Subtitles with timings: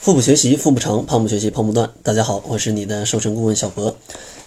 [0.00, 1.90] 腹部学习腹不长，胖不学习胖不断。
[2.02, 3.94] 大家好，我是你的瘦身顾问小博。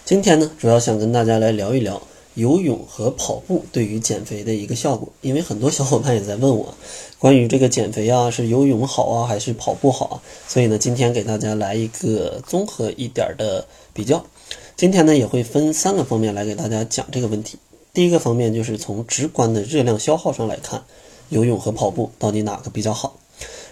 [0.03, 2.01] 今天呢，主要想跟大家来聊一聊
[2.33, 5.13] 游泳和跑步对于减肥的一个效果。
[5.21, 6.73] 因为很多小伙伴也在问我，
[7.19, 10.15] 关于这个减肥啊，是游泳好啊，还是跑步好啊？
[10.47, 14.25] 所以呢，今天给大家来一个综合一点的比较。
[14.75, 17.59] 今天呢，也会分三个方面来给大家讲这个问题。
[17.93, 20.83] 第一个方面就是从直观的热量消耗上来看，
[21.29, 23.17] 游泳和跑步到底哪个比较好？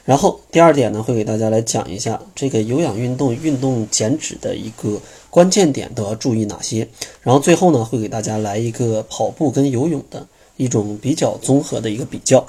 [0.04, 5.00] 然后第二点呢，会给大家来讲一下这个有氧运动运动减脂的一个
[5.30, 6.88] 关键点都要注意哪些。
[7.22, 10.28] 然后最后呢，会给大家来一个跑步跟游泳的
[10.58, 12.46] 一种比较综合的一个比较。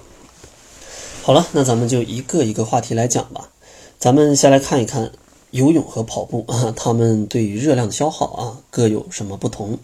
[1.22, 3.50] 好了，那咱们就一个一个话题来讲吧。
[3.98, 5.12] 咱们先来看一看
[5.50, 9.78] 游泳和跑步啊，它们对于热量的消耗啊各有什么不同。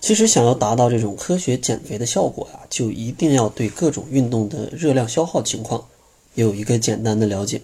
[0.00, 5.84] 其实想要达到这种科学减肥的效果呀，就一定要对各种运动的热量消耗情况。
[6.34, 7.60] 有一个简单的了解，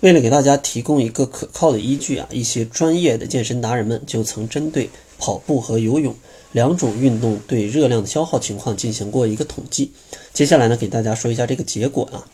[0.00, 6.14] 为了给大家提供一个可靠的依据啊，一些专业的健身达人们就曾针对跑步和游泳
[6.52, 9.90] 两种运动对热量的消耗情况进行过一个统计。
[10.32, 12.28] 接下来呢，给大家说一下这个结果啊，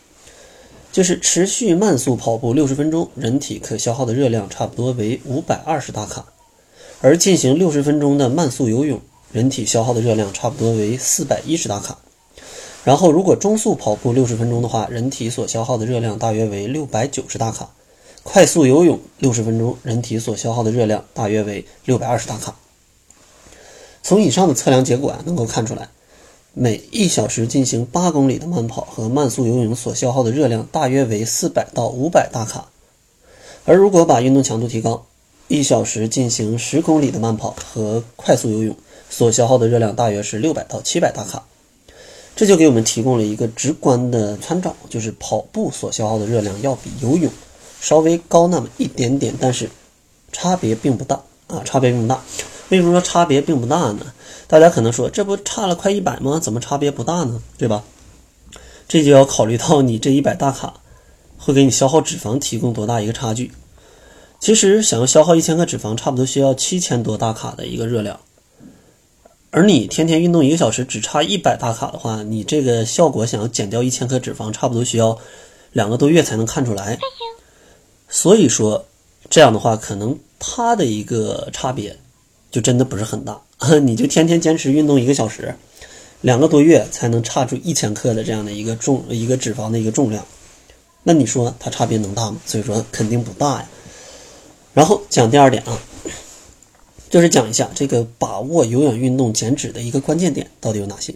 [0.92, 6.26] 就是持续慢速跑步六十分钟，人体可消耗的热量差不多为五百二十大卡，
[7.00, 9.00] 而进行六十分钟的慢速游泳，
[9.32, 11.98] 人体消耗的热量差不多为四百一十大卡。
[12.84, 17.70] 然后，如果中速跑步六十分钟的话，人体所消耗的热量大约为六百九十大卡；
[18.22, 22.56] 快速游泳六十分钟，人体所消耗的热量大约为六百二十大卡。
[24.02, 25.88] 从以上的测量结果啊，能够看出来，
[26.52, 32.68] 每一小时进行八公里的慢跑和慢速游泳所消耗的热量大约为四百到五百大卡。
[33.64, 35.06] 而如果把运动强度提高，
[35.48, 38.76] 一小时进行十公里的慢跑和快速游泳
[39.08, 41.46] 所消耗的热量大约是六百到七百大卡。
[42.36, 47.30] 这就给我们提供了一个直观的参照，就是跑步所消耗的热量要比游泳
[47.80, 49.70] 稍微高那么一点点，但是
[50.32, 52.20] 差别并不大啊，差别并不大。
[52.70, 54.12] 为什么说差别并不大呢？
[54.48, 56.40] 大家可能说，这不差了快一百吗？
[56.40, 57.40] 怎么差别不大呢？
[57.56, 57.84] 对吧？
[58.88, 60.74] 这就要考虑到你这一百大卡
[61.38, 63.52] 会给你消耗脂肪提供多大一个差距。
[64.40, 68.18] 其实想要消耗一千克脂肪，差不多需要七千多大卡的一个热量。
[69.56, 75.16] 而你天天运动一个小时，只差一百大卡的话，你这个效果想要减掉一千克脂肪，差不多需要
[75.70, 76.98] 两个多月才能看出来。
[78.08, 78.84] 所以说，
[79.30, 81.96] 这样的话，可能它的一个差别
[82.50, 83.40] 就真的不是很大。
[83.80, 85.54] 你就天天坚持运动一个小时，
[86.20, 90.26] 两个多月才能差出一千克的这样的一个重一个脂肪的一个重量，
[91.04, 92.38] 那你说它差别能大吗？
[92.44, 93.68] 所以说肯定不大呀。
[94.72, 95.78] 然后讲第二点啊。
[97.14, 101.14] 就是讲一下这个把握有氧运动减脂的一个关键点到底有哪些。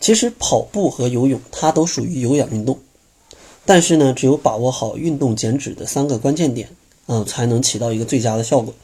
[0.00, 2.80] 其实跑步和游泳它都属于有氧运动，
[3.64, 6.68] 但是呢，只有把握好运动减脂的三个关键点，
[7.06, 8.74] 嗯，才能起到一个最佳的效果。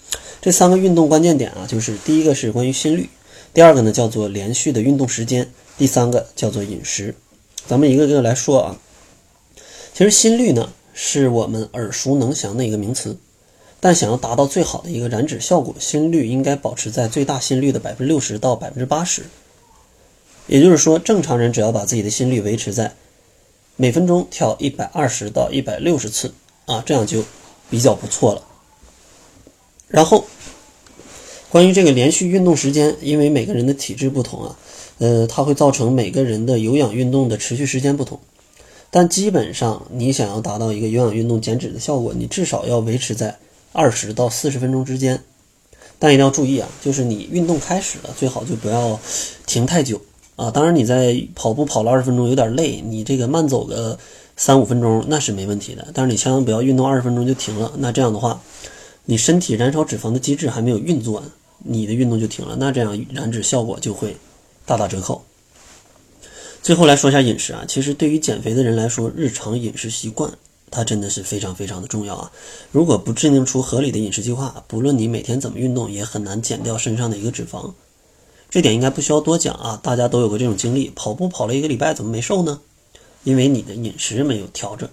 [0.41, 3.09] 这三个运动关键点啊，就是第一个是关于心率，
[3.53, 7.17] 第二个呢叫做连续的运动时间，第三个叫做饮食。
[7.67, 8.79] 咱们一个个来说啊。
[9.93, 13.17] 其实心率呢，是我们耳熟能详的一个名词。
[13.81, 19.25] 但想要达到最好的一个燃脂效果，心率应该保持在最大心率的百分之六十到百分之八十。
[20.47, 22.93] 也就是说，正常人只要把自己的心率维持在
[23.77, 26.35] 每分钟跳一百二十到一百六十次
[26.67, 27.25] 啊，这样就
[27.71, 28.43] 比较不错了。
[29.89, 30.27] 然后，
[31.49, 34.59] 关于这个连续运动时间，因为每个人的体质不同啊，
[34.99, 38.21] 呃，它会造成每个人的有氧运动的持续时间不同。
[38.91, 43.39] 但基本上，你想要达到一个有氧运动减脂的效果，你至少要维持在。
[43.73, 45.23] 二十到四十分钟之间，
[45.99, 48.99] 但一定要注意啊，就是你运动开始了，最好就不要
[49.47, 50.01] 停太久
[50.37, 50.51] 啊。
[50.51, 53.99] 当然，你在跑步跑了二十分钟有点累，你这个慢走个
[54.37, 55.87] 三五分钟那是没问题的。
[55.95, 58.43] 但是你千万不要运动二十分钟就停了，那这样的话，
[59.05, 61.23] 你身体燃烧脂肪的机制还没有运作，
[61.59, 64.17] 你的运动就停了，那这样燃脂效果就会
[64.67, 65.23] 大打折扣。
[66.63, 70.33] 最后来说一下饮食啊，其实对于减肥的人来说，日常饮食习惯。
[70.71, 72.31] 它真的是非常非常的重要啊！
[72.71, 77.73] 如果不制定出合理的饮食计划，不论你每天怎么运动，也很难减掉身上的一个脂肪。
[78.49, 82.61] 这点应该不需要多讲啊，大家都有过这种经历：跑步跑了一个礼拜，怎么没瘦呢？
[83.25, 84.89] 因为你的饮食没有调整。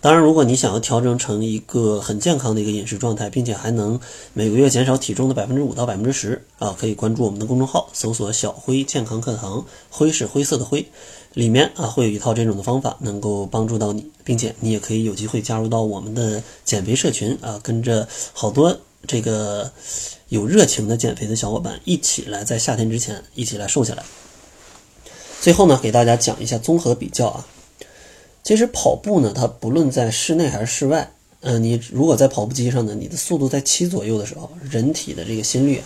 [0.00, 3.98] 当然，如果你想要调整成一个很健康的一个饮食状态，并且还能
[4.34, 10.86] 每个月减少体重的百分之五到百分之十啊，可以关注我们的公众号，搜索“小辉健康课堂”，灰是灰色的灰。
[11.32, 19.70] 里面啊会有一套这种的方法，能够帮助到你，并且你也可以有机会加入到我们的减肥社群啊，跟着好多这个
[20.28, 24.04] 有热情的减肥的小伙伴一起来，在夏天之前一起来瘦下来。
[25.40, 27.46] 最后呢，给大家讲一下综合比较啊。
[28.46, 31.10] 其实跑步呢，它不论在室内还是室外，
[31.40, 35.82] 嗯，你如果在跑步机上呢，你的速度在七左右的时候，人体的这个心率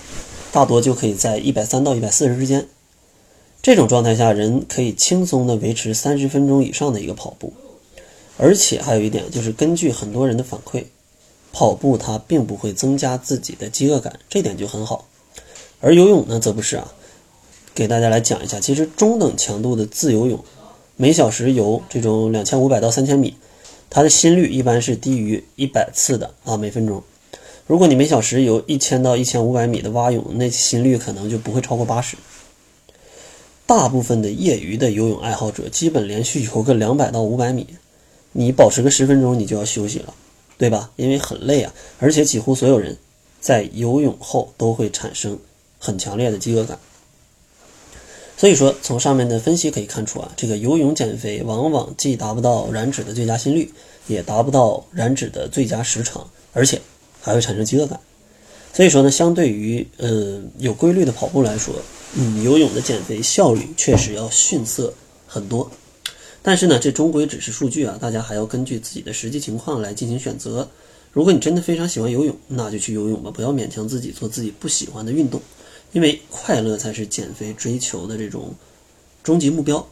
[0.53, 2.69] 大多就可以在一百三到一百四十之间。
[3.63, 7.55] 这种状态下，人可以轻松的维持三十分钟以上的一个跑步。
[8.37, 10.85] 而且还有一点就是，根据很多人的反馈，
[11.55, 15.09] 跑步它并不会增加自己的饥饿感，这点就很好。
[15.81, 16.93] 而游泳呢，则不是啊。
[17.75, 20.45] 给大家来讲一下，其实中等强度的自由泳。
[21.01, 23.35] 每小时游这种两千五百到三千米，
[23.89, 27.03] 它的心率一般是低于一百次的啊每分钟。
[27.67, 32.19] 如果你每小时游一千到一千五百米的蛙泳，那心率可能就不会超过八十。
[33.65, 37.67] 大部分的业余的游泳爱好者，基本连续游个两百到五百米，
[38.33, 40.13] 你保持个十分钟，你就要休息了，
[40.59, 40.91] 对吧？
[40.97, 42.99] 因为很累啊，而且几乎所有人
[43.41, 45.39] 在游泳后都会产生
[45.79, 46.79] 很强烈的饥饿感。
[48.41, 53.71] 所以说，从上面的分析可以看出啊，这个游泳减肥往往既达不到燃脂的最佳心率，
[54.07, 56.81] 也达不到燃脂的最佳时长，而且
[57.21, 58.01] 还会产生饥饿感。
[58.73, 61.75] 所以说呢，相对于呃有规律的跑步来说，
[62.15, 64.95] 嗯，游泳的减肥效率确实要逊色
[65.27, 65.71] 很多。
[66.41, 70.67] 但是呢，这终归只是数据啊，大家还要根据自己的实际情况来进行选择。
[71.13, 75.39] 如果你真的非常喜欢游泳，那就去游泳吧，不要勉强自己做自己不喜欢的运动。
[75.93, 78.55] 因为快乐才是减肥追求的这种
[79.23, 79.87] 终极目标，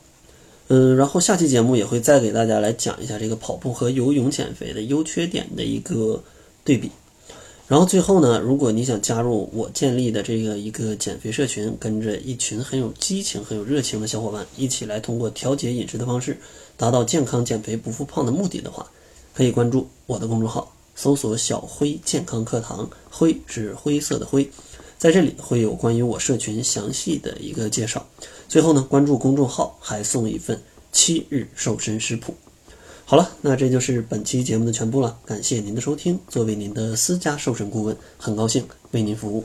[0.68, 6.22] 嗯，然后下期节目也会再给大家来讲一下这个跑步和游泳减肥的优缺点的一个
[6.64, 6.90] 对比。
[7.66, 16.38] 然后最后呢，如果你想加入我建立的这个一个减肥社群，跟着一群很有激情、很有热情的小伙伴一起来通过调节饮食的方式
[16.78, 18.90] 达到健康减肥不复胖的目的的话，
[19.34, 24.48] 可以关注我的公众号，搜索“小辉健康课堂”，灰是灰色的灰。
[24.98, 28.04] 在这里会有关于我社群详细的一个介绍。
[28.48, 30.60] 最后呢，关注公众号还送一份
[30.92, 32.34] 七日瘦身食谱。
[33.04, 35.18] 好了，那这就是本期节目的全部了。
[35.24, 36.18] 感谢您的收听。
[36.28, 39.44] 作为您的私家瘦身顾问，很高兴为您服务。